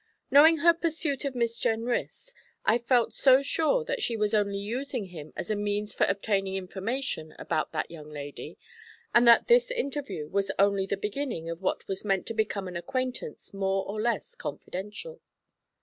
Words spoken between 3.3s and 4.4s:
sure that she was